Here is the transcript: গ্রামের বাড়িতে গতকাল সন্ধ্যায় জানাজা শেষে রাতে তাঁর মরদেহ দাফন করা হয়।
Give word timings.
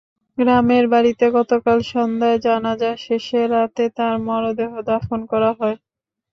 গ্রামের 0.37 0.85
বাড়িতে 0.87 1.25
গতকাল 1.37 1.77
সন্ধ্যায় 1.91 2.39
জানাজা 2.45 2.91
শেষে 3.05 3.41
রাতে 3.47 3.85
তাঁর 3.97 4.15
মরদেহ 4.27 4.71
দাফন 4.89 5.19
করা 5.31 5.51
হয়। 5.59 5.77